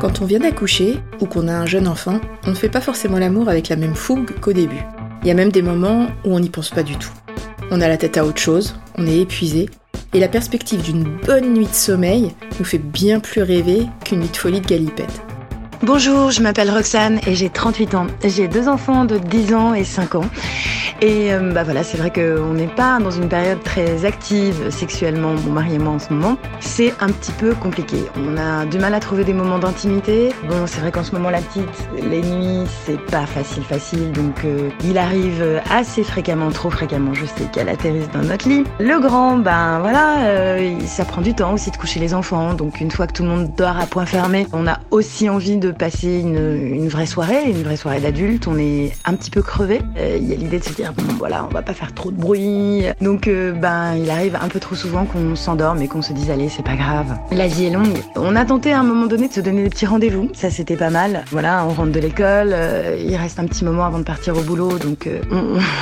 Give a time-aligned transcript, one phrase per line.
[0.00, 3.18] Quand on vient d'accoucher ou qu'on a un jeune enfant, on ne fait pas forcément
[3.18, 4.82] l'amour avec la même fougue qu'au début.
[5.22, 7.12] Il y a même des moments où on n'y pense pas du tout.
[7.70, 9.68] On a la tête à autre chose, on est épuisé,
[10.14, 14.30] et la perspective d'une bonne nuit de sommeil nous fait bien plus rêver qu'une nuit
[14.30, 15.27] de folie de galipette.
[15.84, 18.06] Bonjour, je m'appelle Roxane et j'ai 38 ans.
[18.24, 20.24] J'ai deux enfants de 10 ans et 5 ans.
[21.00, 25.34] Et euh, bah voilà, c'est vrai qu'on n'est pas dans une période très active sexuellement,
[25.46, 26.36] mon mari et moi en ce moment.
[26.58, 27.98] C'est un petit peu compliqué.
[28.16, 30.30] On a du mal à trouver des moments d'intimité.
[30.48, 31.68] Bon, c'est vrai qu'en ce moment, la petite,
[32.02, 34.10] les nuits, c'est pas facile, facile.
[34.10, 38.64] Donc, euh, il arrive assez fréquemment, trop fréquemment, je sais, qu'elle atterrisse dans notre lit.
[38.80, 42.54] Le grand, ben voilà, euh, ça prend du temps aussi de coucher les enfants.
[42.54, 45.56] Donc, une fois que tout le monde dort à point fermé, on a aussi envie
[45.56, 48.46] de passer une, une vraie soirée, une vraie soirée d'adulte.
[48.48, 49.80] On est un petit peu crevé.
[49.96, 52.16] Il y a l'idée de se dire bon voilà, on va pas faire trop de
[52.16, 52.84] bruit.
[53.00, 56.30] Donc euh, ben il arrive un peu trop souvent qu'on s'endorme et qu'on se dise
[56.30, 57.18] allez c'est pas grave.
[57.32, 57.98] La vie est longue.
[58.16, 60.76] On a tenté à un moment donné de se donner des petits rendez-vous, ça c'était
[60.76, 61.24] pas mal.
[61.30, 64.42] Voilà, on rentre de l'école, euh, il reste un petit moment avant de partir au
[64.42, 65.20] boulot, donc euh,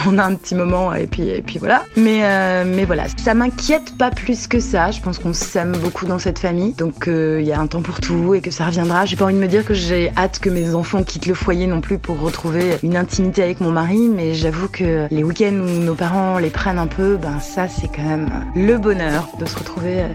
[0.06, 1.84] on, a un petit moment et puis et puis voilà.
[1.96, 2.22] Mais
[2.64, 4.90] mais voilà, ça m'inquiète pas plus que ça.
[4.90, 8.00] Je pense qu'on s'aime beaucoup dans cette famille, donc il y a un temps pour
[8.00, 8.95] tout et que ça reviendra.
[9.04, 11.66] J'ai pas envie de me dire que j'ai hâte que mes enfants quittent le foyer
[11.66, 15.80] non plus pour retrouver une intimité avec mon mari, mais j'avoue que les week-ends où
[15.84, 19.58] nos parents les prennent un peu, ben ça c'est quand même le bonheur de se
[19.58, 20.08] retrouver euh,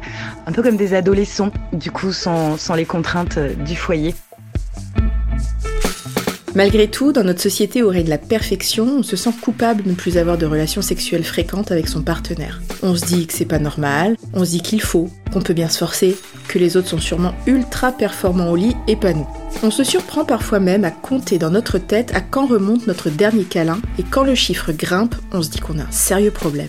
[0.47, 4.15] un peu comme des adolescents, du coup sans, sans les contraintes euh, du foyer.
[6.53, 9.95] Malgré tout, dans notre société où règne la perfection, on se sent coupable de ne
[9.95, 12.61] plus avoir de relations sexuelles fréquentes avec son partenaire.
[12.83, 15.69] On se dit que c'est pas normal, on se dit qu'il faut, qu'on peut bien
[15.69, 16.17] se forcer,
[16.49, 19.27] que les autres sont sûrement ultra performants au lit et pas nous.
[19.63, 23.45] On se surprend parfois même à compter dans notre tête à quand remonte notre dernier
[23.45, 26.67] câlin et quand le chiffre grimpe, on se dit qu'on a un sérieux problème.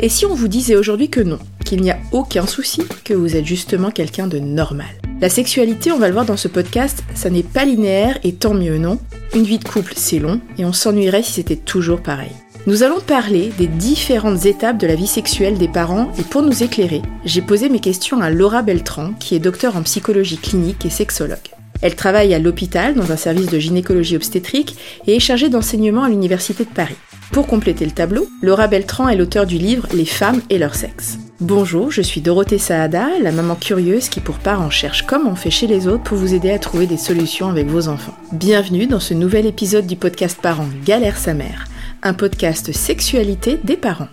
[0.00, 3.36] Et si on vous disait aujourd'hui que non, qu'il n'y a aucun souci, que vous
[3.36, 5.03] êtes justement quelqu'un de normal?
[5.24, 8.52] La sexualité, on va le voir dans ce podcast, ça n'est pas linéaire et tant
[8.52, 8.98] mieux, non?
[9.34, 12.32] Une vie de couple, c'est long et on s'ennuierait si c'était toujours pareil.
[12.66, 16.62] Nous allons parler des différentes étapes de la vie sexuelle des parents et pour nous
[16.62, 20.90] éclairer, j'ai posé mes questions à Laura Beltran, qui est docteur en psychologie clinique et
[20.90, 21.38] sexologue.
[21.80, 24.76] Elle travaille à l'hôpital dans un service de gynécologie obstétrique
[25.06, 26.96] et est chargée d'enseignement à l'Université de Paris.
[27.32, 31.18] Pour compléter le tableau, Laura Beltran est l'auteur du livre Les femmes et leur sexe.
[31.40, 35.50] Bonjour, je suis Dorothée Saada, la maman curieuse qui pour parents cherche comme on fait
[35.50, 38.14] chez les autres pour vous aider à trouver des solutions avec vos enfants.
[38.32, 41.64] Bienvenue dans ce nouvel épisode du podcast Parents Galère sa mère,
[42.02, 44.08] un podcast sexualité des parents.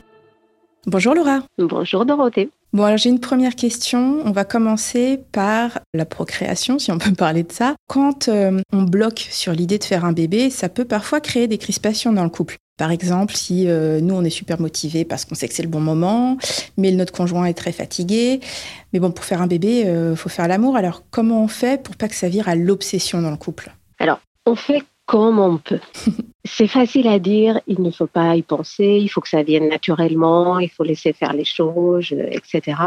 [0.88, 1.42] Bonjour Laura.
[1.60, 2.50] Bonjour Dorothée.
[2.74, 4.20] Bon, alors j'ai une première question.
[4.24, 7.76] On va commencer par la procréation, si on peut parler de ça.
[7.88, 11.58] Quand euh, on bloque sur l'idée de faire un bébé, ça peut parfois créer des
[11.58, 12.58] crispations dans le couple.
[12.78, 15.70] Par exemple, si euh, nous, on est super motivés parce qu'on sait que c'est le
[15.70, 16.38] bon moment,
[16.78, 18.40] mais notre conjoint est très fatigué.
[18.94, 20.78] Mais bon, pour faire un bébé, il euh, faut faire l'amour.
[20.78, 23.72] Alors, comment on fait pour pas que ça vire à l'obsession dans le couple?
[24.00, 24.82] Alors, on fait
[25.12, 25.82] comme on peut.
[26.46, 29.68] c'est facile à dire, il ne faut pas y penser, il faut que ça vienne
[29.68, 32.78] naturellement, il faut laisser faire les choses, etc.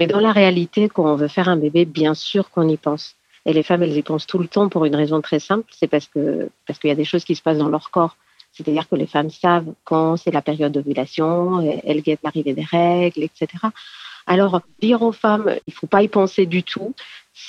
[0.00, 3.14] Mais dans la réalité, quand on veut faire un bébé, bien sûr qu'on y pense.
[3.46, 5.86] Et les femmes, elles y pensent tout le temps pour une raison très simple, c'est
[5.86, 8.16] parce que parce qu'il y a des choses qui se passent dans leur corps.
[8.50, 13.22] C'est-à-dire que les femmes savent quand c'est la période d'ovulation, elles guettent l'arrivée des règles,
[13.22, 13.46] etc.
[14.26, 16.94] Alors, dire aux femmes, il ne faut pas y penser du tout,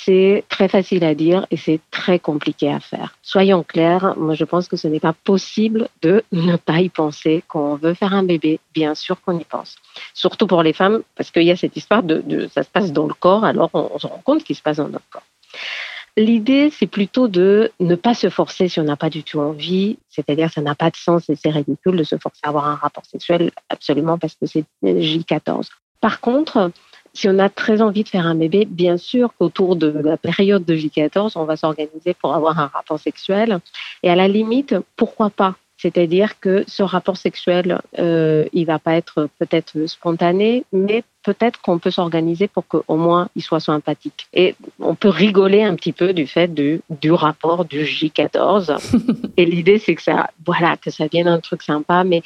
[0.04, 3.16] c'est très facile à dire et c'est très compliqué à faire.
[3.22, 7.44] Soyons clairs, moi je pense que ce n'est pas possible de ne pas y penser
[7.46, 8.58] quand on veut faire un bébé.
[8.74, 9.76] Bien sûr qu'on y pense.
[10.14, 13.06] Surtout pour les femmes, parce qu'il y a cette histoire de, ça se passe dans
[13.06, 15.22] le corps, alors on, on se rend compte qu'il se passe dans notre corps.
[16.16, 19.98] L'idée, c'est plutôt de ne pas se forcer si on n'a pas du tout envie,
[20.10, 22.74] c'est-à-dire ça n'a pas de sens et c'est ridicule de se forcer à avoir un
[22.74, 25.68] rapport sexuel absolument parce que c'est J14.
[26.00, 26.70] Par contre,
[27.14, 30.64] si on a très envie de faire un bébé, bien sûr qu'autour de la période
[30.64, 33.58] de J14, on va s'organiser pour avoir un rapport sexuel.
[34.02, 35.56] Et à la limite, pourquoi pas?
[35.82, 41.80] C'est-à-dire que ce rapport sexuel, euh, il va pas être peut-être spontané, mais peut-être qu'on
[41.80, 44.28] peut s'organiser pour qu'au moins il soit sympathique.
[44.32, 48.78] Et on peut rigoler un petit peu du fait du, du rapport du J14.
[49.36, 52.22] Et l'idée, c'est que ça, voilà, que ça vienne un truc sympa, mais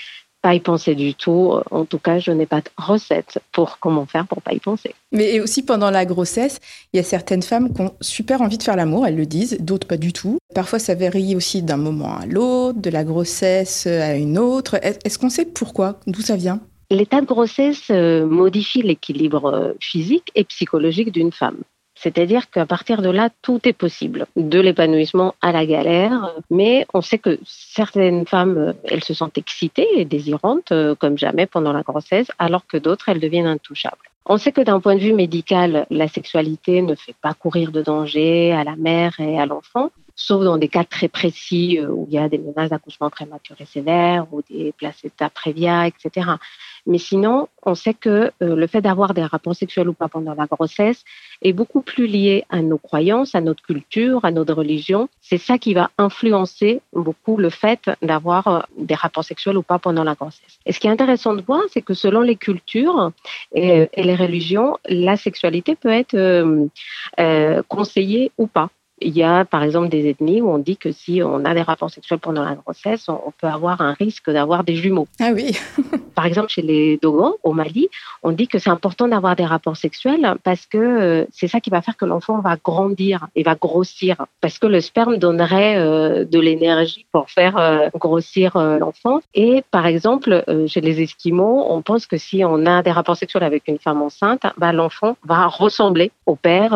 [0.46, 1.54] pas y penser du tout.
[1.72, 4.94] En tout cas, je n'ai pas de recette pour comment faire pour pas y penser.
[5.10, 6.60] Mais aussi pendant la grossesse,
[6.93, 9.56] il y a certaines femmes qui ont super envie de faire l'amour, elles le disent,
[9.58, 10.38] d'autres pas du tout.
[10.54, 14.76] Parfois, ça varie aussi d'un moment à l'autre, de la grossesse à une autre.
[14.84, 15.98] Est-ce qu'on sait pourquoi?
[16.06, 16.60] D'où ça vient?
[16.92, 21.58] L'état de grossesse euh, modifie l'équilibre euh, physique et psychologique d'une femme.
[22.06, 26.36] C'est-à-dire qu'à partir de là, tout est possible, de l'épanouissement à la galère.
[26.50, 31.46] Mais on sait que certaines femmes, elles se sentent excitées et désirantes euh, comme jamais
[31.46, 33.96] pendant la grossesse, alors que d'autres, elles deviennent intouchables.
[34.24, 37.82] On sait que d'un point de vue médical, la sexualité ne fait pas courir de
[37.82, 42.06] danger à la mère et à l'enfant, sauf dans des cas très précis euh, où
[42.08, 46.30] il y a des menaces d'accouchement prématuré sévère ou des placenta prévia, etc.
[46.86, 50.34] Mais sinon, on sait que euh, le fait d'avoir des rapports sexuels ou pas pendant
[50.34, 51.04] la grossesse
[51.42, 55.08] est beaucoup plus lié à nos croyances, à notre culture, à notre religion.
[55.20, 59.78] C'est ça qui va influencer beaucoup le fait d'avoir euh, des rapports sexuels ou pas
[59.78, 60.58] pendant la grossesse.
[60.64, 63.12] Et ce qui est intéressant de voir, c'est que selon les cultures
[63.52, 68.70] et, les religions, la sexualité peut être euh, conseillée ou pas.
[69.00, 71.62] Il y a par exemple des ethnies où on dit que si on a des
[71.62, 75.06] rapports sexuels pendant la grossesse, on peut avoir un risque d'avoir des jumeaux.
[75.20, 75.56] Ah oui.
[76.14, 77.88] par exemple, chez les Dogons au Mali,
[78.22, 81.69] on dit que c'est important d'avoir des rapports sexuels parce que euh, c'est ça qui
[81.69, 84.25] va faire que l'enfant va grandir et va grossir.
[84.40, 89.20] Parce que le sperme donnerait euh, de l'énergie pour faire euh, grossir l'enfant.
[89.34, 93.44] Et par exemple, chez les Esquimaux, on pense que si on a des rapports sexuels
[93.44, 96.70] avec une femme enceinte, bah, l'enfant va ressembler au père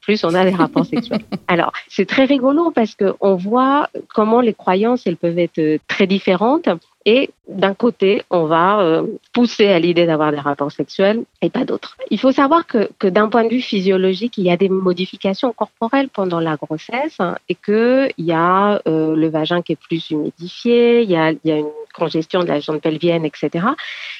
[0.00, 1.24] plus on a des rapports sexuels.
[1.46, 6.68] Alors, c'est très rigolo parce qu'on voit comment les croyances, elles peuvent être très différentes.
[7.06, 11.64] Et d'un côté, on va euh, pousser à l'idée d'avoir des rapports sexuels et pas
[11.64, 11.96] d'autres.
[12.10, 15.52] Il faut savoir que, que d'un point de vue physiologique, il y a des modifications
[15.54, 17.16] corporelles pendant la grossesse
[17.48, 21.50] et qu'il y a euh, le vagin qui est plus humidifié, il y a, y
[21.50, 23.66] a une congestion de la jambe pelvienne, etc.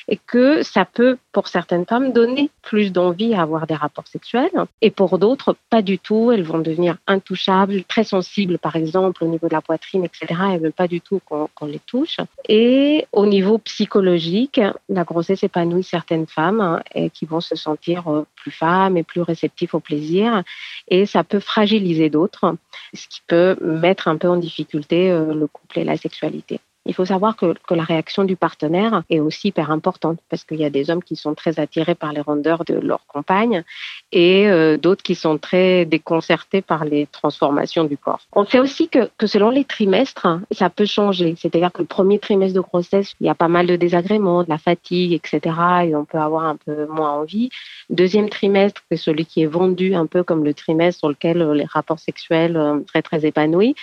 [0.08, 4.50] Et que ça peut, pour certaines femmes, donner plus d'envie à avoir des rapports sexuels.
[4.82, 6.32] Et pour d'autres, pas du tout.
[6.32, 10.40] Elles vont devenir intouchables, très sensibles, par exemple, au niveau de la poitrine, etc.
[10.52, 12.18] Elles veulent pas du tout qu'on les touche.
[12.48, 18.08] Et au niveau psychologique, la grossesse épanouit certaines femmes hein, et qui vont se sentir
[18.08, 20.42] euh, plus femmes et plus réceptifs au plaisir.
[20.88, 22.56] Et ça peut fragiliser d'autres,
[22.94, 26.60] ce qui peut mettre un peu en difficulté euh, le couple et la sexualité.
[26.88, 30.58] Il faut savoir que, que, la réaction du partenaire est aussi hyper importante parce qu'il
[30.58, 33.62] y a des hommes qui sont très attirés par les rondeurs de leur compagne
[34.10, 38.20] et euh, d'autres qui sont très déconcertés par les transformations du corps.
[38.32, 41.34] On sait aussi que, que selon les trimestres, ça peut changer.
[41.36, 44.48] C'est-à-dire que le premier trimestre de grossesse, il y a pas mal de désagréments, de
[44.48, 45.54] la fatigue, etc.
[45.84, 47.50] et on peut avoir un peu moins envie.
[47.90, 51.66] Deuxième trimestre, c'est celui qui est vendu un peu comme le trimestre sur lequel les
[51.66, 53.74] rapports sexuels euh, seraient très épanouis.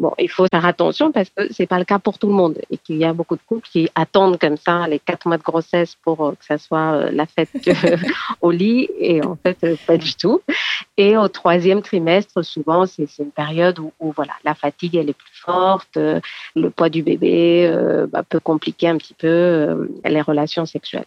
[0.00, 2.58] Bon, il faut faire attention parce que c'est pas le cas pour tout le monde
[2.68, 5.42] et qu'il y a beaucoup de couples qui attendent comme ça les quatre mois de
[5.44, 7.50] grossesse pour euh, que ça soit euh, la fête
[8.40, 10.40] au lit et en fait euh, pas du tout.
[10.96, 15.40] Et au troisième trimestre, souvent c'est une période où, voilà la fatigue elle est plus
[15.40, 17.72] forte, le poids du bébé
[18.10, 21.06] bah, peut compliquer un petit peu les relations sexuelles.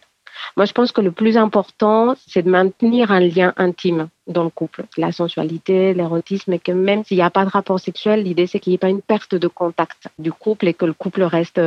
[0.56, 4.50] Moi, je pense que le plus important, c'est de maintenir un lien intime dans le
[4.50, 8.46] couple, la sensualité, l'érotisme, et que même s'il n'y a pas de rapport sexuel, l'idée,
[8.46, 11.22] c'est qu'il n'y ait pas une perte de contact du couple et que le couple
[11.22, 11.60] reste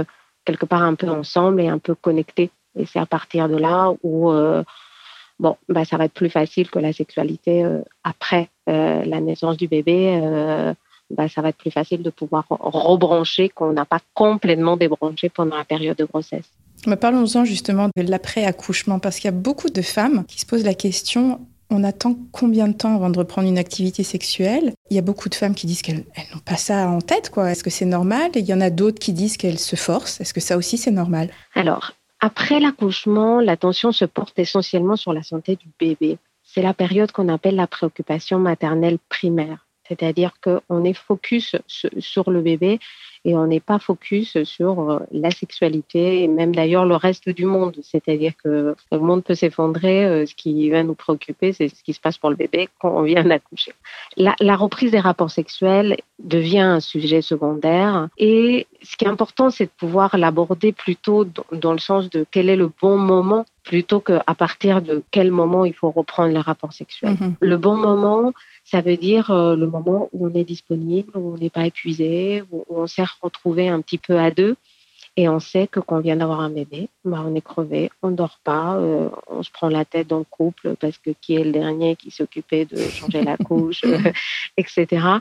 [0.45, 2.51] quelque part un peu ensemble et un peu connecté.
[2.77, 4.63] Et c'est à partir de là où, euh,
[5.39, 9.57] bon, bah, ça va être plus facile que la sexualité euh, après euh, la naissance
[9.57, 10.73] du bébé.
[11.09, 15.57] Bah, ça va être plus facile de pouvoir rebrancher qu'on n'a pas complètement débranché pendant
[15.57, 16.49] la période de grossesse.
[16.99, 20.73] Parlons-en justement de l'après-accouchement, parce qu'il y a beaucoup de femmes qui se posent la
[20.73, 21.39] question
[21.71, 24.73] on attend combien de temps avant de reprendre une activité sexuelle?
[24.89, 27.49] Il y a beaucoup de femmes qui disent qu'elles n'ont pas ça en tête, quoi.
[27.49, 28.31] Est-ce que c'est normal?
[28.35, 30.19] Et il y en a d'autres qui disent qu'elles se forcent.
[30.19, 31.29] Est-ce que ça aussi c'est normal?
[31.55, 36.17] Alors, après l'accouchement, l'attention se porte essentiellement sur la santé du bébé.
[36.43, 39.65] C'est la période qu'on appelle la préoccupation maternelle primaire.
[39.91, 42.79] C'est-à-dire qu'on est focus sur le bébé
[43.25, 47.45] et on n'est pas focus sur euh, la sexualité et même d'ailleurs le reste du
[47.45, 47.75] monde.
[47.83, 50.05] C'est-à-dire que le monde peut s'effondrer.
[50.05, 52.95] Euh, ce qui va nous préoccuper, c'est ce qui se passe pour le bébé quand
[52.95, 53.73] on vient d'accoucher.
[54.15, 59.49] La, la reprise des rapports sexuels devient un sujet secondaire et ce qui est important,
[59.49, 63.99] c'est de pouvoir l'aborder plutôt dans le sens de quel est le bon moment plutôt
[63.99, 67.13] qu'à partir de quel moment il faut reprendre les rapports sexuels.
[67.13, 67.33] Mm-hmm.
[67.39, 68.33] Le bon moment,
[68.63, 72.43] ça veut dire euh, le moment où on est disponible, où on n'est pas épuisé,
[72.51, 74.55] où, on s'est retrouvé un petit peu à deux.
[75.17, 78.11] Et on sait que quand on vient d'avoir un bébé, bah, on est crevé, on
[78.11, 81.43] dort pas, euh, on se prend la tête dans le couple parce que qui est
[81.43, 83.81] le dernier qui s'occupait de changer la couche,
[84.57, 85.19] etc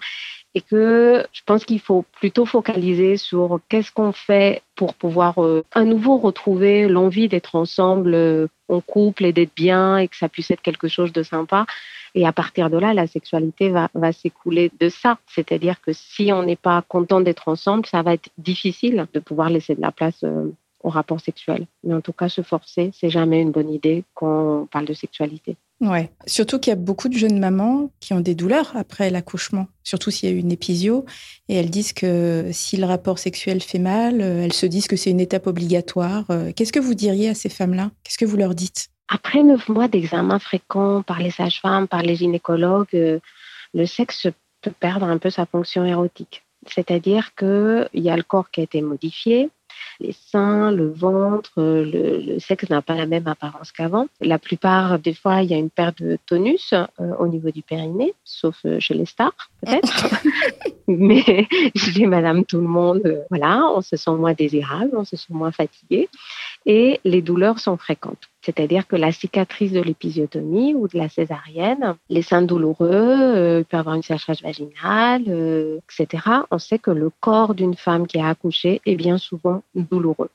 [0.55, 5.65] et que je pense qu'il faut plutôt focaliser sur qu'est-ce qu'on fait pour pouvoir euh,
[5.73, 10.29] à nouveau retrouver l'envie d'être ensemble euh, en couple et d'être bien et que ça
[10.29, 11.67] puisse être quelque chose de sympa.
[12.15, 15.19] Et à partir de là, la sexualité va, s'écouler de ça.
[15.29, 19.51] C'est-à-dire que si on n'est pas content d'être ensemble, ça va être difficile de pouvoir
[19.51, 20.51] laisser de la place euh,
[20.83, 21.67] au rapport sexuel.
[21.85, 24.95] Mais en tout cas, se forcer, c'est jamais une bonne idée quand on parle de
[24.95, 25.57] sexualité.
[25.81, 26.11] Ouais.
[26.27, 30.11] Surtout qu'il y a beaucoup de jeunes mamans qui ont des douleurs après l'accouchement, surtout
[30.11, 31.07] s'il y a eu une épisio,
[31.49, 34.97] et elles disent que si le rapport sexuel fait mal, euh, elles se disent que
[34.97, 36.25] c'est une étape obligatoire.
[36.31, 37.91] Euh, qu'est-ce que vous diriez à ces femmes-là?
[38.05, 38.89] Qu'est-ce que vous leur dites?
[39.09, 43.19] Après neuf mois d'examen fréquents par les sages-femmes, par les gynécologues, euh,
[43.73, 44.29] le sexe
[44.61, 46.45] peut perdre un peu sa fonction érotique.
[46.67, 49.49] C'est-à-dire qu'il y a le corps qui a été modifié,
[50.01, 54.07] les seins, le ventre, le, sexe n'a pas la même apparence qu'avant.
[54.21, 57.63] La plupart des fois, il y a une perte de tonus euh, au niveau du
[57.63, 60.09] périnée, sauf euh, chez les stars, peut-être.
[60.89, 61.47] Mais
[61.77, 65.33] chez Madame Tout le Monde, euh, voilà, on se sent moins désirable, on se sent
[65.33, 66.09] moins fatigué
[66.67, 68.29] et les douleurs sont fréquentes.
[68.43, 73.65] C'est-à-dire que la cicatrice de l'épisiotomie ou de la césarienne, les seins douloureux, euh, il
[73.65, 76.23] peut avoir une sécheresse vaginale, euh, etc.
[76.51, 80.31] On sait que le corps d'une femme qui a accouché est bien souvent douloureux.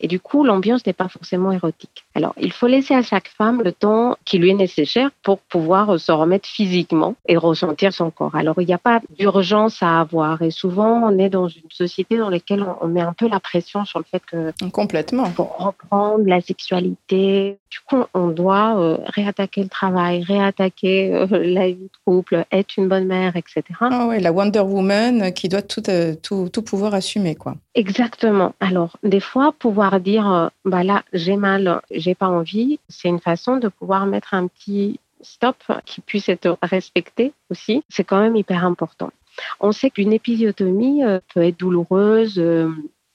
[0.00, 2.04] Et du coup, l'ambiance n'est pas forcément érotique.
[2.14, 5.98] Alors, il faut laisser à chaque femme le temps qui lui est nécessaire pour pouvoir
[5.98, 8.34] se remettre physiquement et ressentir son corps.
[8.34, 10.42] Alors, il n'y a pas d'urgence à avoir.
[10.42, 13.84] Et souvent, on est dans une société dans laquelle on met un peu la pression
[13.84, 14.52] sur le fait que...
[14.70, 15.30] Complètement.
[15.30, 17.58] Pour reprendre la sexualité.
[17.70, 22.74] Du coup, on doit euh, réattaquer le travail, réattaquer euh, la vie de couple, être
[22.76, 23.62] une bonne mère, etc.
[23.80, 27.54] Ah ouais, la Wonder Woman qui doit tout, euh, tout, tout pouvoir assumer, quoi.
[27.74, 28.54] Exactement.
[28.60, 33.18] Alors, des fois, pouvoir dire, euh, bah là, j'ai mal, j'ai pas envie, c'est une
[33.18, 37.82] façon de pouvoir mettre un petit stop qui puisse être respecté aussi.
[37.88, 39.10] C'est quand même hyper important.
[39.58, 42.70] On sait qu'une épisiotomie euh, peut être douloureuse, euh,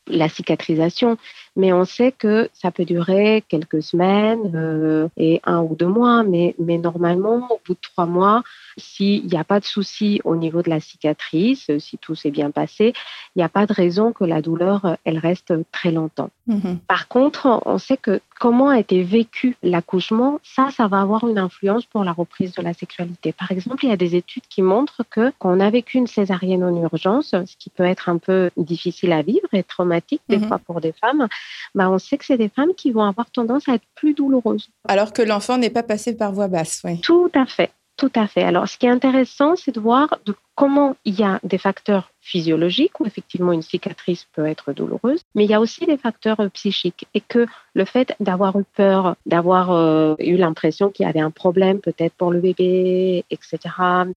[0.07, 1.17] la cicatrisation,
[1.55, 6.55] mais on sait que ça peut durer quelques semaines et un ou deux mois, mais,
[6.57, 8.41] mais normalement, au bout de trois mois,
[8.79, 12.51] s'il n'y a pas de souci au niveau de la cicatrice, si tout s'est bien
[12.51, 12.93] passé,
[13.35, 16.31] il n'y a pas de raison que la douleur, elle reste très longtemps.
[16.47, 16.79] Mhm.
[16.87, 21.37] Par contre, on sait que comment a été vécu l'accouchement, ça, ça va avoir une
[21.37, 23.33] influence pour la reprise de la sexualité.
[23.33, 26.07] Par exemple, il y a des études qui montrent que quand on a vécu une
[26.07, 30.37] césarienne en urgence, ce qui peut être un peu difficile à vivre et traumatique des
[30.37, 30.47] mhm.
[30.47, 31.27] fois pour des femmes,
[31.75, 34.69] bah, on sait que c'est des femmes qui vont avoir tendance à être plus douloureuses.
[34.87, 36.99] Alors que l'enfant n'est pas passé par voie basse, oui.
[37.01, 37.71] Tout à fait.
[37.99, 38.43] Tout à fait.
[38.43, 42.13] Alors, ce qui est intéressant, c'est de voir de comment il y a des facteurs
[42.21, 46.39] physiologiques où effectivement une cicatrice peut être douloureuse, mais il y a aussi des facteurs
[46.39, 51.09] euh, psychiques et que le fait d'avoir eu peur, d'avoir euh, eu l'impression qu'il y
[51.09, 53.57] avait un problème peut-être pour le bébé, etc.,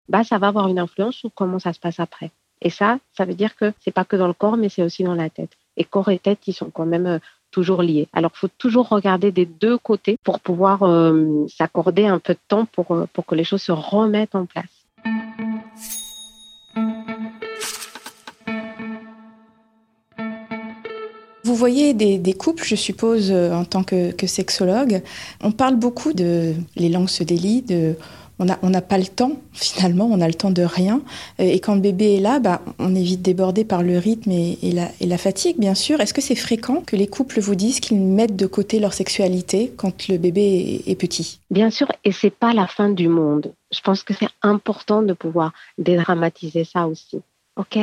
[0.08, 2.30] bah, ça va avoir une influence sur comment ça se passe après.
[2.60, 5.02] Et ça, ça veut dire que c'est pas que dans le corps, mais c'est aussi
[5.02, 5.50] dans la tête.
[5.76, 7.18] Et corps et tête, ils sont quand même euh,
[7.52, 8.08] toujours liés.
[8.12, 12.38] Alors, il faut toujours regarder des deux côtés pour pouvoir euh, s'accorder un peu de
[12.48, 14.64] temps pour, euh, pour que les choses se remettent en place.
[21.44, 25.02] Vous voyez des, couples, je suppose, euh, en tant que, que, sexologue.
[25.42, 27.94] On parle beaucoup de les langues se délient, de
[28.62, 31.02] on n'a pas le temps, finalement, on a le temps de rien.
[31.38, 34.58] Et quand le bébé est là, bah, on est vite débordé par le rythme et,
[35.00, 36.00] la, fatigue, bien sûr.
[36.00, 39.72] Est-ce que c'est fréquent que les couples vous disent qu'ils mettent de côté leur sexualité
[39.76, 41.40] quand le bébé est, petit?
[41.50, 43.52] Bien sûr, et c'est pas la fin du monde.
[43.72, 47.20] Je pense que c'est important de pouvoir dédramatiser ça aussi.
[47.56, 47.78] OK?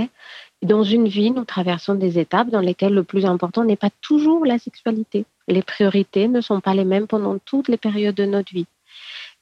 [0.62, 4.46] Dans une vie, nous traversons des étapes dans lesquelles le plus important n'est pas toujours
[4.46, 5.26] la sexualité.
[5.48, 8.68] Les priorités ne sont pas les mêmes pendant toutes les périodes de notre vie.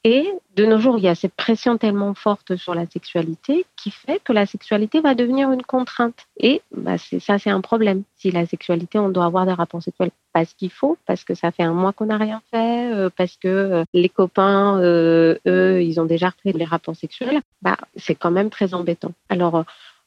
[0.04, 3.90] Et de nos jours, il y a cette pression tellement forte sur la sexualité qui
[3.90, 6.26] fait que la sexualité va devenir une contrainte.
[6.38, 8.04] Et bah, ça, c'est un problème.
[8.16, 11.50] Si la sexualité, on doit avoir des rapports sexuels parce qu'il faut, parce que ça
[11.50, 15.82] fait un mois qu'on n'a rien fait, euh, parce que euh, les copains, euh, eux,
[15.82, 19.12] ils ont déjà repris les rapports sexuels, bah, c'est quand même très embêtant.
[19.28, 19.64] Alors,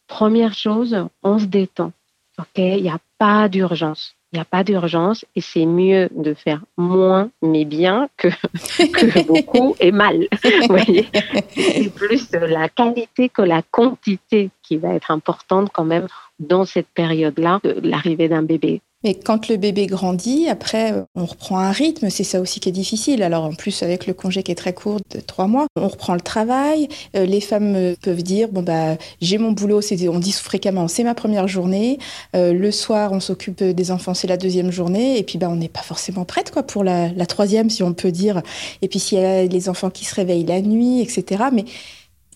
[0.08, 1.92] première chose, on se détend.
[2.40, 6.34] OK Il n'y a pas d'urgence il n'y a pas d'urgence et c'est mieux de
[6.34, 8.30] faire moins mais bien que,
[9.28, 10.28] beaucoup et mal.
[10.44, 16.08] c'est plus la qualité que la quantité qui va être importante quand même
[16.40, 18.80] dans cette période-là de l'arrivée d'un bébé.
[19.04, 22.10] Mais quand le bébé grandit, après, on reprend un rythme.
[22.10, 23.22] C'est ça aussi qui est difficile.
[23.22, 26.14] Alors, en plus, avec le congé qui est très court de trois mois, on reprend
[26.14, 26.88] le travail.
[27.18, 29.82] Euh, les femmes euh, peuvent dire, bon, bah, j'ai mon boulot.
[30.08, 32.00] On dit fréquemment, c'est ma première journée.
[32.34, 35.18] Euh, le soir, on s'occupe des enfants, c'est la deuxième journée.
[35.18, 37.94] Et puis, bah, on n'est pas forcément prête, quoi, pour la, la troisième, si on
[37.94, 38.42] peut dire.
[38.82, 41.46] Et puis, s'il y a les enfants qui se réveillent la nuit, etc.
[41.52, 41.66] Mais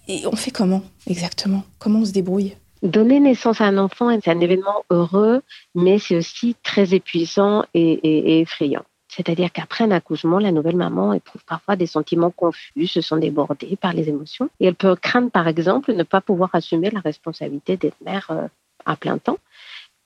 [0.08, 1.64] et on fait comment, exactement?
[1.80, 2.56] Comment on se débrouille?
[2.84, 5.42] Donner naissance à un enfant, c'est un événement heureux,
[5.74, 8.84] mais c'est aussi très épuisant et, effrayant.
[9.10, 13.78] C'est-à-dire qu'après un accouchement, la nouvelle maman éprouve parfois des sentiments confus, se sent débordée
[13.78, 14.50] par les émotions.
[14.60, 18.48] Et elle peut craindre, par exemple, ne pas pouvoir assumer la responsabilité d'être mère euh,
[18.86, 19.38] à plein temps.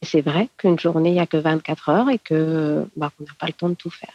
[0.02, 3.48] C'est vrai qu'une journée, il n'y a que 24 heures et que bah, n'a pas
[3.48, 4.14] le temps de tout faire.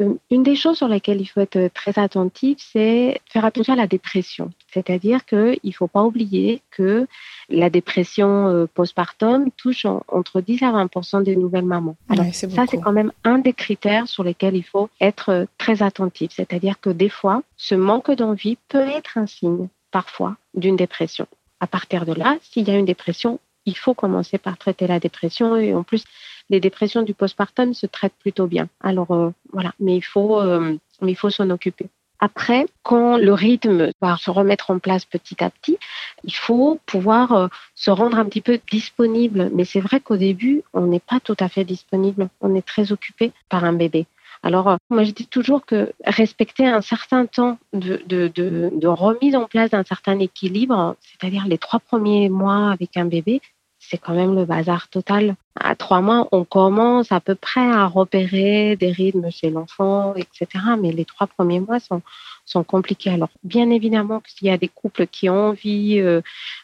[0.00, 3.76] Euh, une des choses sur lesquelles il faut être très attentif, c'est faire attention à
[3.76, 4.50] la dépression.
[4.72, 7.06] C'est-à-dire qu'il ne faut pas oublier que
[7.48, 11.96] la dépression euh, postpartum touche entre 10 à 20 des nouvelles mamans.
[12.08, 15.82] Alors ça, c'est quand même un des critères sur lesquels il faut être euh, très
[15.82, 16.30] attentif.
[16.34, 21.26] C'est-à-dire que des fois, ce manque d'envie peut être un signe, parfois, d'une dépression.
[21.60, 24.98] À partir de là, s'il y a une dépression, il faut commencer par traiter la
[24.98, 26.04] dépression et en plus,
[26.50, 28.68] les dépressions du postpartum se traitent plutôt bien.
[28.82, 30.76] Alors euh, voilà, mais il faut, euh,
[31.16, 31.86] faut s'en occuper.
[32.22, 35.78] Après, quand le rythme va se remettre en place petit à petit,
[36.22, 39.50] il faut pouvoir euh, se rendre un petit peu disponible.
[39.54, 42.28] Mais c'est vrai qu'au début, on n'est pas tout à fait disponible.
[42.42, 44.06] On est très occupé par un bébé.
[44.42, 49.44] Alors, moi, je dis toujours que respecter un certain temps de, de, de remise en
[49.46, 53.42] place d'un certain équilibre, c'est-à-dire les trois premiers mois avec un bébé,
[53.90, 55.34] c'est quand même le bazar total.
[55.58, 60.46] À trois mois, on commence à peu près à repérer des rythmes chez l'enfant, etc.
[60.80, 62.00] Mais les trois premiers mois sont,
[62.46, 63.10] sont compliqués.
[63.10, 66.20] Alors, bien évidemment, s'il y a des couples qui ont envie, euh,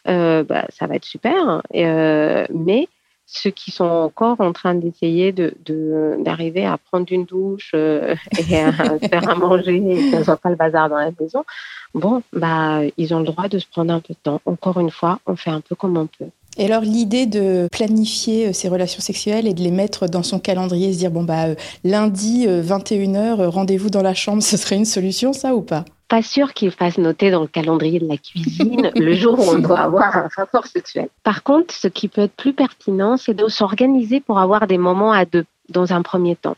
[0.07, 1.61] euh, bah, ça va être super.
[1.75, 2.87] Euh, mais
[3.25, 5.53] ceux qui sont encore en train d'essayer de,
[6.23, 8.71] d'arriver à prendre une douche et à
[9.09, 11.43] faire à manger et que ce soit pas le bazar dans la maison,
[11.93, 14.39] bon, bah, ils ont le droit de se prendre un peu de temps.
[14.45, 16.29] Encore une fois, on fait un peu comme on peut.
[16.57, 20.39] Et alors l'idée de planifier ses euh, relations sexuelles et de les mettre dans son
[20.39, 24.75] calendrier, se dire bon bah euh, lundi 21h euh, rendez-vous dans la chambre, ce serait
[24.75, 25.85] une solution ça ou pas?
[26.09, 29.59] Pas sûr qu'il fasse noter dans le calendrier de la cuisine le jour où on
[29.59, 31.09] doit avoir un rapport sexuel.
[31.23, 35.11] Par contre, ce qui peut être plus pertinent, c'est de s'organiser pour avoir des moments
[35.11, 36.55] à deux dans un premier temps.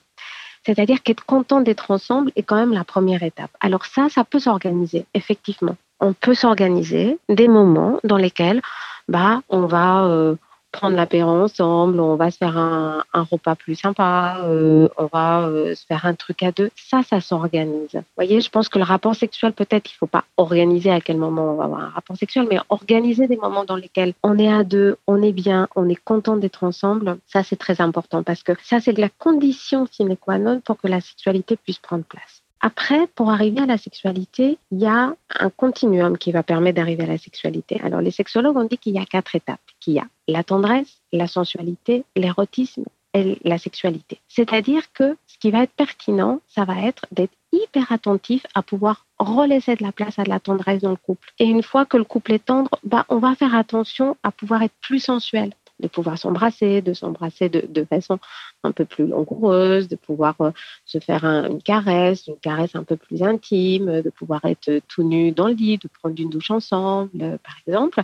[0.66, 3.50] C'est-à-dire qu'être content d'être ensemble est quand même la première étape.
[3.60, 5.76] Alors ça, ça peut s'organiser, effectivement.
[6.00, 8.62] On peut s'organiser des moments dans lesquels
[9.10, 10.36] bah, on va euh,
[10.72, 15.74] prendre l'apéro ensemble, on va se faire un, repas plus sympa, euh, on va euh,
[15.74, 16.70] se faire un truc à deux.
[16.76, 17.90] Ça, ça s'organise.
[17.94, 21.18] Vous voyez, je pense que le rapport sexuel, peut-être, il faut pas organiser à quel
[21.18, 24.52] moment on va avoir un rapport sexuel, mais organiser des moments dans lesquels on est
[24.52, 27.18] à deux, on est bien, on est content d'être ensemble.
[27.26, 30.88] Ça, c'est très important parce que ça, c'est la condition sine qua non pour que
[30.88, 32.39] la sexualité puisse prendre place.
[32.62, 37.04] Après, pour arriver à la sexualité, il y a un continuum qui va permettre d'arriver
[37.04, 37.80] à la sexualité.
[37.84, 39.62] Alors, les sexologues ont dit qu'il y a quatre étapes.
[39.80, 44.20] Qu'il y a la tendresse, la sensualité, l'érotisme et la sexualité.
[44.28, 49.06] C'est-à-dire que ce qui va être pertinent, ça va être d'être hyper attentif à pouvoir
[49.18, 51.32] relaisser de la place à de la tendresse dans le couple.
[51.40, 54.62] Et une fois que le couple est tendre, bah, on va faire attention à pouvoir
[54.64, 58.20] être plus sensuel de pouvoir s'embrasser, de s'embrasser de, façon
[58.64, 60.52] un peu plus langoureuse, de pouvoir euh,
[60.86, 65.32] se faire une caresse, une caresse un peu plus intime, de pouvoir être tout nu
[65.32, 68.02] dans le lit, de prendre une douche ensemble, euh, par exemple.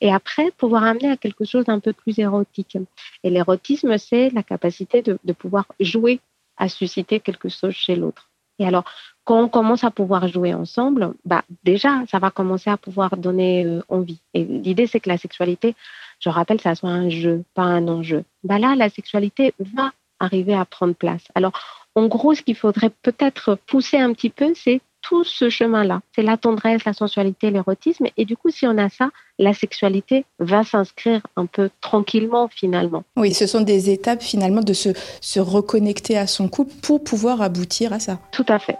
[0.00, 2.78] Et après, pouvoir amener à quelque chose d'un peu plus érotique.
[3.22, 6.20] Et l'érotisme, c'est la capacité de pouvoir jouer
[6.56, 8.28] à susciter quelque chose chez l'autre.
[8.58, 8.84] Et alors,
[9.24, 13.66] quand on commence à pouvoir jouer ensemble, bah déjà, ça va commencer à pouvoir donner
[13.66, 14.20] euh, envie.
[14.34, 15.74] Et l'idée, c'est que la sexualité,
[16.20, 18.24] je rappelle, ça soit un jeu, pas un enjeu.
[18.44, 21.24] Bah là, la sexualité va arriver à prendre place.
[21.34, 21.52] Alors,
[21.94, 26.00] en gros, ce qu'il faudrait peut-être pousser un petit peu, c'est tout ce chemin-là.
[26.14, 28.06] C'est la tendresse, la sensualité, l'érotisme.
[28.16, 33.04] Et du coup, si on a ça, la sexualité va s'inscrire un peu tranquillement finalement.
[33.16, 34.90] Oui, ce sont des étapes finalement de se,
[35.20, 38.18] se reconnecter à son couple pour pouvoir aboutir à ça.
[38.32, 38.76] Tout à fait.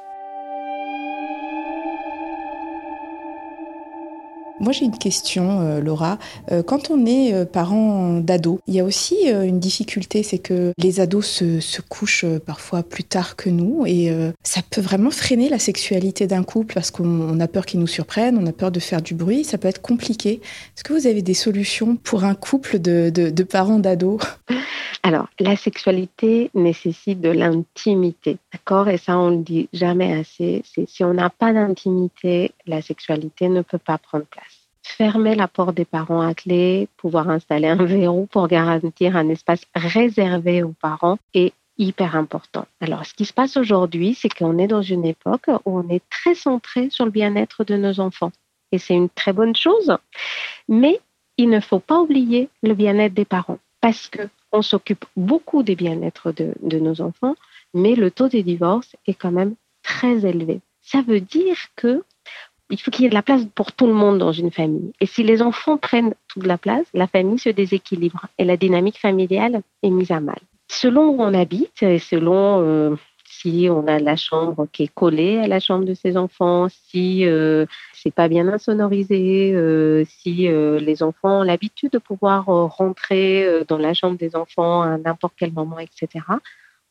[4.58, 6.18] Moi j'ai une question, euh, Laura.
[6.50, 10.72] Euh, quand on est euh, parent d'ados, il y a aussi une difficulté, c'est que
[10.78, 14.10] les ados se, couchent parfois plus tard que nous et
[14.42, 18.38] ça peut vraiment freiner la sexualité d'un couple parce qu'on a peur qu'ils nous surprennent,
[18.38, 20.40] on a peur de faire du bruit, ça peut être compliqué.
[20.74, 24.20] Est-ce que vous avez des solutions pour un couple de, de, de parents d'ados
[25.02, 28.88] Alors, la sexualité nécessite de l'intimité, d'accord?
[28.88, 30.64] Et ça, on le dit jamais assez.
[30.64, 34.45] Si on n'a pas d'intimité, la sexualité ne peut pas prendre place
[34.86, 39.62] fermer la porte des parents à clé, pouvoir installer un verrou pour garantir un espace
[39.74, 42.66] réservé aux parents est hyper important.
[42.80, 46.02] Alors, ce qui se passe aujourd'hui, c'est qu'on est dans une époque où on est
[46.08, 48.32] très centré sur le bien-être de nos enfants.
[48.72, 49.96] Et c'est une très bonne chose.
[50.68, 51.00] Mais
[51.36, 54.22] il ne faut pas oublier le bien-être des parents parce que
[54.52, 57.34] on s'occupe beaucoup des bien-être de, de nos enfants,
[57.74, 60.60] mais le taux des divorces est quand même très élevé.
[60.80, 62.02] Ça veut dire que
[62.70, 64.92] il faut qu'il y ait de la place pour tout le monde dans une famille.
[65.00, 68.98] Et si les enfants prennent toute la place, la famille se déséquilibre et la dynamique
[68.98, 70.38] familiale est mise à mal.
[70.68, 75.38] Selon où on habite et selon euh, si on a la chambre qui est collée
[75.38, 77.24] à la chambre de ses enfants, si
[77.92, 84.16] c'est pas bien insonorisé, si les enfants ont l'habitude de pouvoir rentrer dans la chambre
[84.16, 86.24] des enfants à n'importe quel moment, etc.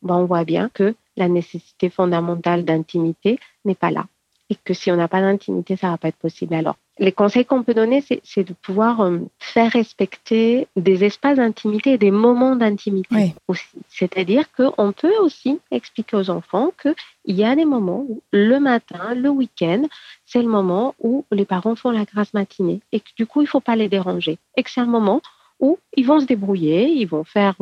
[0.02, 4.06] Ben, on voit bien que la nécessité fondamentale d'intimité n'est pas là
[4.50, 6.54] et que si on n'a pas d'intimité, ça va pas être possible.
[6.54, 11.92] Alors, les conseils qu'on peut donner, c'est de pouvoir euh, faire respecter des espaces d'intimité
[11.92, 13.66] et des moments d'intimité aussi.
[13.88, 19.14] C'est-à-dire qu'on peut aussi expliquer aux enfants qu'il y a des moments où le matin,
[19.14, 19.82] le week-end,
[20.24, 23.44] c'est le moment où les parents font la grasse matinée et que du coup, il
[23.44, 24.38] ne faut pas les déranger.
[24.56, 25.20] Et que c'est un moment
[25.60, 27.56] où ils vont se débrouiller, ils vont faire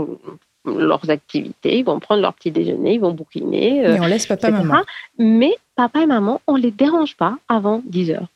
[0.65, 3.87] leurs activités, ils vont prendre leur petit déjeuner, ils vont bouquiner.
[3.87, 4.83] Euh, on laisse papa et maman.
[5.19, 8.29] Mais papa et maman, on les dérange pas avant 10 heures.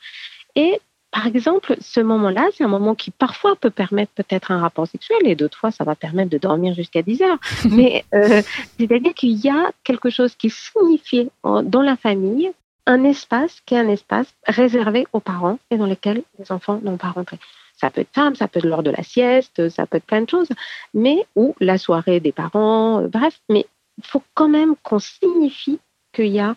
[0.54, 4.86] Et par exemple, ce moment-là, c'est un moment qui parfois peut permettre peut-être un rapport
[4.86, 7.38] sexuel et d'autres fois, ça va permettre de dormir jusqu'à 10 heures.
[7.70, 8.42] Mais euh,
[8.78, 12.52] c'est-à-dire qu'il y a quelque chose qui est signifié dans la famille,
[12.86, 16.96] un espace qui est un espace réservé aux parents et dans lequel les enfants n'ont
[16.98, 17.38] pas rentré.
[17.76, 20.22] Ça peut être simple, ça peut être lors de la sieste, ça peut être plein
[20.22, 20.48] de choses,
[20.94, 23.40] mais ou la soirée des parents, euh, bref.
[23.48, 23.66] Mais
[23.98, 25.78] il faut quand même qu'on signifie
[26.12, 26.56] qu'il y a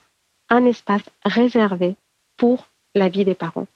[0.51, 1.95] un espace réservé
[2.37, 3.67] pour la vie des parents.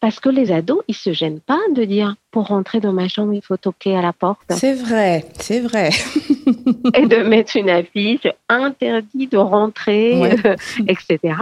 [0.00, 3.32] Parce que les ados, ils se gênent pas de dire pour rentrer dans ma chambre,
[3.32, 4.40] il faut toquer à la porte.
[4.50, 5.90] C'est vrai, c'est vrai.
[6.94, 10.36] et de mettre une affiche interdit de rentrer,
[10.88, 11.34] etc.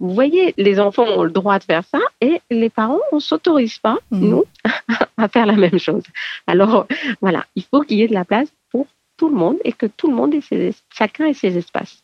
[0.00, 3.78] Vous voyez, les enfants ont le droit de faire ça et les parents, on s'autorise
[3.78, 4.28] pas, mhm.
[4.28, 4.44] nous,
[5.16, 6.02] à faire la même chose.
[6.48, 6.86] Alors,
[7.20, 9.86] voilà, il faut qu'il y ait de la place pour tout le monde et que
[9.86, 12.02] tout le monde ait ses, chacun ait ses espaces.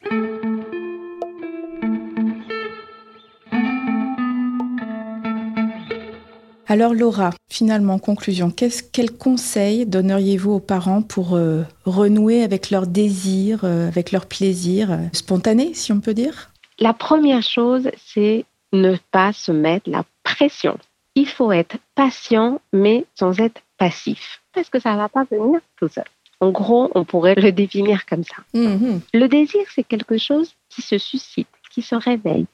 [6.70, 13.61] Alors Laura, finalement, conclusion, quel conseil donneriez-vous aux parents pour euh, renouer avec leur désir,
[13.64, 16.50] euh, avec leur plaisir euh, spontané, si on peut dire?
[16.78, 20.76] La première chose, c'est ne pas se mettre la pression.
[21.14, 25.61] Il faut être patient, mais sans être passif, parce que ça ne va pas venir
[25.81, 26.04] tout seul.
[26.40, 28.37] En gros, on pourrait le définir comme ça.
[28.54, 29.00] Mm-hmm.
[29.14, 32.46] Le désir, c'est quelque chose qui se suscite, qui se réveille,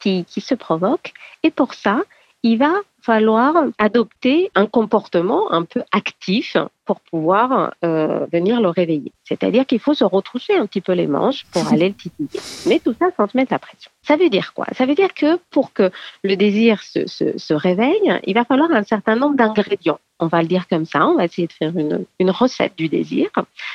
[0.00, 1.12] qui qui se provoque.
[1.44, 2.02] Et pour ça,
[2.42, 2.72] il va
[3.04, 9.12] falloir adopter un comportement un peu actif pour pouvoir euh, venir le réveiller.
[9.24, 12.40] C'est-à-dire qu'il faut se retrousser un petit peu les manches pour aller le titiller.
[12.66, 13.90] Mais tout ça sans se mettre la pression.
[14.02, 14.66] Ça veut dire quoi?
[14.72, 15.90] Ça veut dire que pour que
[16.22, 20.00] le désir se, se, réveille, il va falloir un certain nombre d'ingrédients.
[20.18, 22.88] On va le dire comme ça, on va essayer de faire une, une recette du
[22.88, 23.28] désir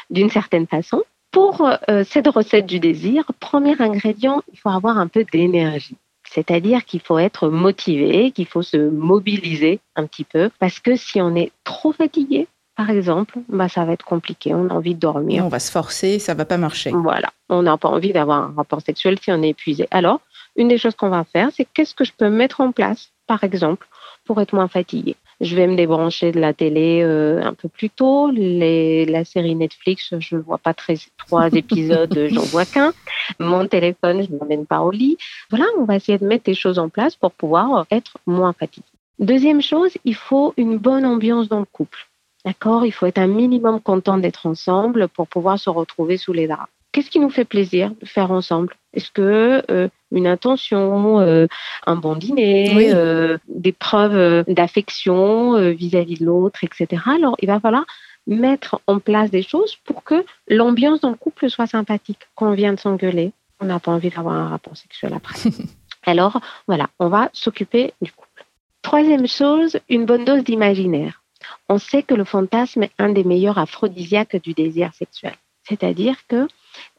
[0.10, 1.04] d'une certaine façon.
[1.32, 5.96] Pour euh, cette recette du désir, premier ingrédient, il faut avoir un peu d'énergie.
[6.32, 11.22] C'est-à-dire qu'il faut être motivé, qu'il faut se mobiliser un petit peu, parce que si
[11.22, 14.54] on est trop fatigué, par exemple, bah, ça va être compliqué.
[14.54, 15.46] On a envie de dormir.
[15.46, 16.92] On va se forcer, ça va pas marcher.
[16.92, 17.30] Voilà.
[17.50, 19.88] On n'a pas envie d'avoir un rapport sexuel si on est épuisé.
[19.92, 20.22] Alors,
[20.56, 23.44] une des choses qu'on va faire, c'est qu'est-ce que je peux mettre en place, par
[23.44, 23.88] exemple,
[24.24, 25.15] pour être moins fatigué?
[25.41, 28.30] Je vais me débrancher de la télé euh, un peu plus tôt.
[28.30, 32.93] Les, la série Netflix, je ne vois pas très, trois épisodes, j'en vois qu'un.
[33.39, 35.17] Mon téléphone, je ne m'emmène pas au lit.
[35.49, 38.86] Voilà, on va essayer de mettre des choses en place pour pouvoir être moins fatigué.
[39.19, 42.08] Deuxième chose, il faut une bonne ambiance dans le couple.
[42.45, 42.86] D'accord?
[42.86, 46.69] Il faut être un minimum content d'être ensemble pour pouvoir se retrouver sous les draps.
[46.91, 48.75] Qu'est-ce qui nous fait plaisir de faire ensemble?
[48.93, 51.45] Est-ce que euh, une intention, euh,
[51.86, 57.04] un bon dîner, euh, des preuves d'affection vis-à-vis de l'autre, etc.
[57.06, 57.86] Alors, il va falloir
[58.25, 62.19] mettre en place des choses pour que l'ambiance dans le couple soit sympathique.
[62.36, 65.38] Quand on vient de s'engueuler, on n'a pas envie d'avoir un rapport sexuel après.
[66.06, 68.45] Alors, voilà, on va s'occuper du couple.
[68.82, 71.21] Troisième chose, une bonne dose d'imaginaire.
[71.67, 75.36] On sait que le fantasme est un des meilleurs aphrodisiaques du désir sexuel.
[75.63, 76.47] C'est-à-dire que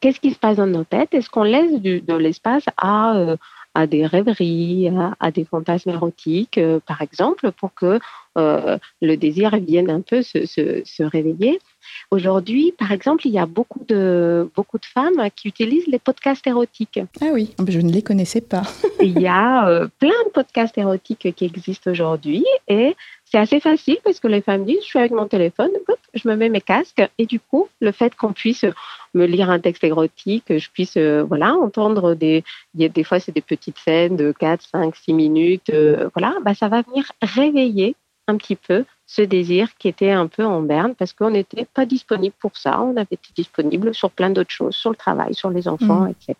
[0.00, 1.14] qu'est-ce qui se passe dans nos têtes?
[1.14, 3.36] Est-ce qu'on laisse de l'espace à, euh,
[3.74, 4.90] à des rêveries,
[5.20, 7.98] à, des fantasmes érotiques, euh, par exemple, pour que
[8.38, 11.60] euh, le désir vienne un peu se réveiller?
[12.10, 16.44] Aujourd'hui, par exemple, il y a beaucoup de, beaucoup de femmes qui utilisent les podcasts
[16.46, 17.00] érotiques.
[17.20, 18.62] Ah oui, je ne les connaissais pas.
[19.00, 24.18] il y a plein de podcasts érotiques qui existent aujourd'hui et c'est assez facile parce
[24.18, 25.70] que les femmes disent, je suis avec mon téléphone,
[26.14, 28.64] je me mets mes casques et du coup, le fait qu'on puisse
[29.14, 32.42] me lire un texte érotique, je puisse euh, voilà entendre des,
[32.74, 36.68] des fois c'est des petites scènes de 4, 5, 6 minutes, euh, voilà, bah, ça
[36.68, 37.94] va venir réveiller
[38.26, 41.84] un petit peu ce désir qui était un peu en berne parce qu'on n'était pas
[41.84, 45.50] disponible pour ça, on avait été disponible sur plein d'autres choses, sur le travail, sur
[45.50, 46.10] les enfants, mmh.
[46.10, 46.36] etc.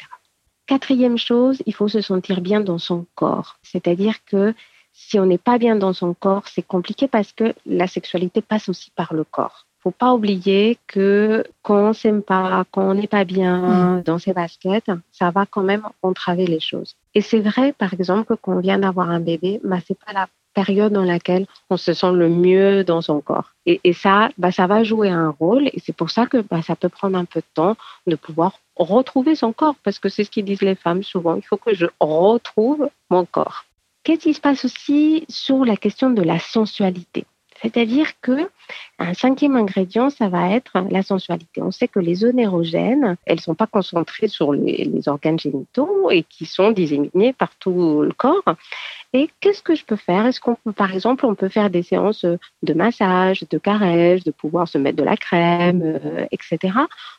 [0.66, 4.54] Quatrième chose, il faut se sentir bien dans son corps, c'est-à-dire que
[4.92, 8.68] si on n'est pas bien dans son corps, c'est compliqué parce que la sexualité passe
[8.68, 9.66] aussi par le corps.
[9.80, 13.56] faut pas oublier que quand on s'aime pas, quand on n'est pas bien
[13.96, 14.02] mm.
[14.02, 16.94] dans ses baskets, ça va quand même entraver les choses.
[17.16, 20.12] Et c'est vrai, par exemple, que quand on vient d'avoir un bébé, bah, c'est pas
[20.12, 23.52] la période dans laquelle on se sent le mieux dans son corps.
[23.66, 25.68] Et, ça, bah, ça va jouer un rôle.
[25.68, 28.58] Et c'est pour ça que bah, ça peut prendre un peu de temps de pouvoir
[28.76, 31.36] retrouver son corps, parce que c'est ce qu'ils disent les femmes souvent.
[31.36, 33.64] Il faut que je retrouve mon corps.
[34.02, 37.26] Qu'est-ce qui se passe aussi sur la question de la sensualité?
[37.62, 38.48] C'est-à-dire que
[38.98, 41.62] un cinquième ingrédient, ça va être la sensualité.
[41.62, 46.22] On sait que les zones érogènes, elles sont pas concentrées sur les, organes génitaux et
[46.22, 48.44] qui sont disséminées par tout le corps.
[49.12, 50.26] Et qu'est-ce que je peux faire?
[50.26, 54.30] Est-ce qu'on peut, par exemple, on peut faire des séances de massage, de caresse, de
[54.30, 56.74] pouvoir se mettre de la crème, euh, etc.,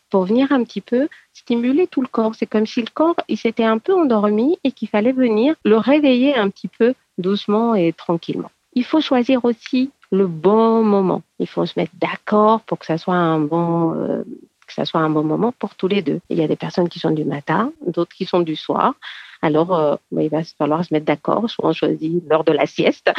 [0.10, 2.36] pour venir un petit peu stimuler tout le corps?
[2.36, 5.78] C'est comme si le corps, il s'était un peu endormi et qu'il fallait venir le
[5.78, 8.52] réveiller un petit peu doucement et tranquillement.
[8.74, 11.24] Il faut choisir aussi le bon moment.
[11.40, 14.24] Il faut se mettre d'accord pour que ça soit un bon, euh,
[14.68, 16.20] que ça soit un bon moment pour tous les deux.
[16.30, 18.94] Il y a des personnes qui sont du matin, d'autres qui sont du soir.
[19.42, 21.50] Alors, euh, il va falloir se mettre d'accord.
[21.50, 23.12] Soit on choisit l'heure de la sieste,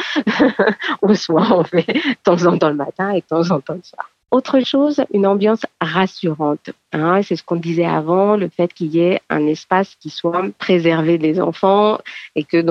[1.01, 3.73] ou soit on fait de temps en temps le matin et de temps en temps
[3.73, 4.09] le soir.
[4.33, 6.71] Autre chose, une ambiance rassurante.
[6.91, 10.43] Hein, c'est ce qu'on disait avant, le fait qu'il y ait un espace qui soit
[10.57, 11.99] préservé des enfants
[12.35, 12.65] et que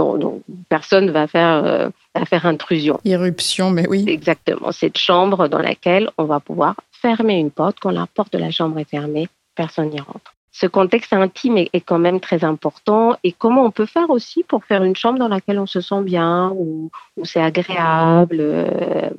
[0.68, 2.98] personne va faire, euh, va faire intrusion.
[3.04, 4.04] Irruption, mais oui.
[4.08, 4.72] Exactement.
[4.72, 7.76] Cette chambre dans laquelle on va pouvoir fermer une porte.
[7.80, 10.34] Quand la porte de la chambre est fermée, personne n'y rentre.
[10.50, 13.16] Ce contexte intime est, quand même très important.
[13.22, 16.02] Et comment on peut faire aussi pour faire une chambre dans laquelle on se sent
[16.02, 19.10] bien, où, où c'est agréable, euh,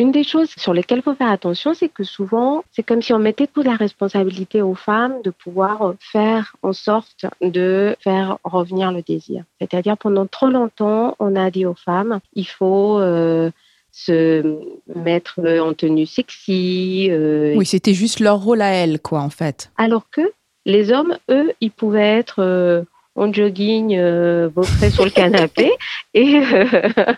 [0.00, 3.12] une des choses sur lesquelles il faut faire attention, c'est que souvent, c'est comme si
[3.12, 8.92] on mettait toute la responsabilité aux femmes de pouvoir faire en sorte de faire revenir
[8.92, 9.44] le désir.
[9.60, 13.50] C'est-à-dire pendant trop longtemps, on a dit aux femmes, il faut euh,
[13.92, 14.58] se
[14.94, 17.08] mettre en tenue sexy.
[17.10, 19.70] Euh, oui, c'était juste leur rôle à elles, quoi, en fait.
[19.76, 20.32] Alors que
[20.64, 22.84] les hommes, eux, ils pouvaient être euh,
[23.20, 24.48] en jogging, euh,
[24.90, 25.70] sur le canapé,
[26.14, 27.14] et, euh,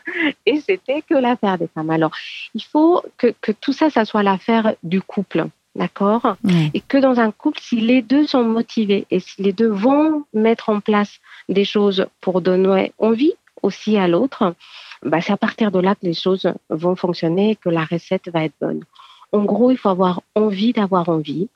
[0.46, 1.90] et c'était que l'affaire des femmes.
[1.90, 2.10] Alors,
[2.54, 5.46] il faut que, que tout ça, ça soit l'affaire du couple.
[5.74, 6.36] D'accord?
[6.74, 10.24] Et que dans un couple, si les deux sont motivés et si les deux vont
[10.34, 14.54] mettre en place des choses pour donner envie aussi à l'autre,
[15.02, 18.28] bah, c'est à partir de là que les choses vont fonctionner et que la recette
[18.28, 18.82] va être bonne.
[19.32, 21.48] En gros, il faut avoir envie d'avoir envie.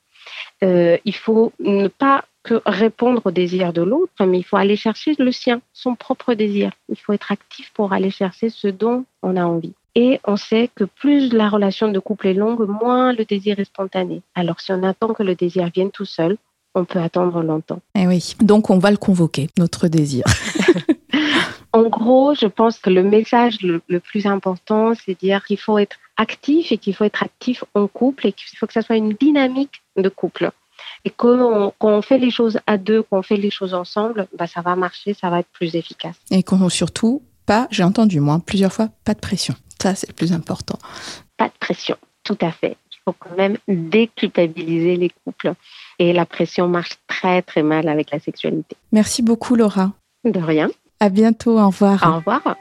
[0.65, 4.77] Euh, il faut ne pas que répondre au désir de l'autre, mais il faut aller
[4.77, 6.71] chercher le sien, son propre désir.
[6.89, 9.75] Il faut être actif pour aller chercher ce dont on a envie.
[9.97, 13.65] Et on sait que plus la relation de couple est longue, moins le désir est
[13.65, 14.23] spontané.
[14.37, 16.37] Alors si on attend que le désir vienne tout seul,
[16.77, 17.81] on peut attendre longtemps.
[17.97, 20.25] Eh oui, donc on va le convoquer, notre désir.
[21.73, 25.79] en gros, je pense que le message le, le plus important, c'est dire qu'il faut
[25.79, 28.97] être actif et qu'il faut être actif en couple et qu'il faut que ça soit
[28.97, 30.53] une dynamique de couple.
[31.07, 34.49] Et quand on, fait les choses à deux, quand on fait les choses ensemble, bah,
[34.49, 36.17] ça va marcher, ça va être plus efficace.
[36.33, 39.55] Et qu'on surtout pas, j'ai entendu moi plusieurs fois, pas de pression.
[39.81, 40.77] Ça, c'est le plus important.
[41.37, 42.77] Pas de pression, tout à fait.
[42.91, 45.55] Il faut quand même déculpabiliser les couples.
[46.01, 48.77] Et la pression marche très, très mal avec la sexualité.
[48.91, 49.93] Merci beaucoup, Laura.
[50.25, 50.71] De rien.
[50.99, 51.61] À bientôt.
[51.61, 52.03] Au revoir.
[52.03, 52.57] Au revoir.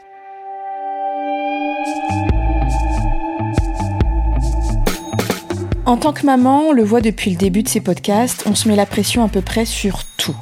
[5.86, 8.68] En tant que maman, on le voit depuis le début de ces podcasts, on se
[8.68, 10.34] met la pression à peu près sur tout.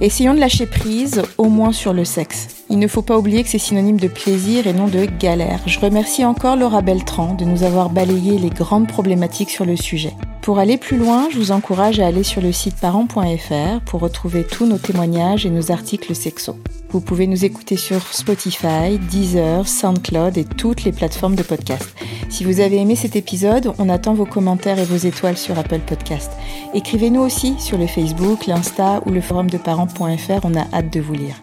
[0.00, 2.64] Essayons de lâcher prise, au moins sur le sexe.
[2.70, 5.58] Il ne faut pas oublier que c'est synonyme de plaisir et non de galère.
[5.66, 10.12] Je remercie encore Laura Beltran de nous avoir balayé les grandes problématiques sur le sujet.
[10.42, 14.44] Pour aller plus loin, je vous encourage à aller sur le site parents.fr pour retrouver
[14.44, 16.56] tous nos témoignages et nos articles sexo.
[16.94, 21.92] Vous pouvez nous écouter sur Spotify, Deezer, SoundCloud et toutes les plateformes de podcast.
[22.28, 25.80] Si vous avez aimé cet épisode, on attend vos commentaires et vos étoiles sur Apple
[25.80, 26.30] Podcast.
[26.72, 31.00] Écrivez-nous aussi sur le Facebook, l'Insta ou le forum de parents.fr, on a hâte de
[31.00, 31.42] vous lire.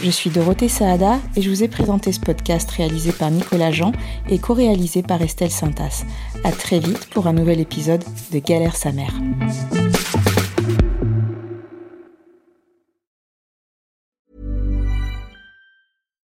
[0.00, 3.90] Je suis Dorothée Saada et je vous ai présenté ce podcast réalisé par Nicolas Jean
[4.28, 6.04] et co-réalisé par Estelle Sintas.
[6.44, 9.14] À très vite pour un nouvel épisode de Galère sa mère.